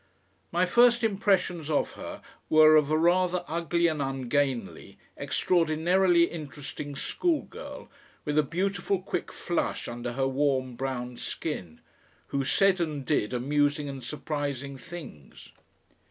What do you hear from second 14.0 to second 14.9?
surprising